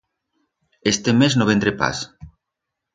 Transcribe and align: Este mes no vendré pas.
Este 0.93 1.11
mes 1.19 1.37
no 1.37 1.49
vendré 1.51 1.77
pas. 1.83 1.97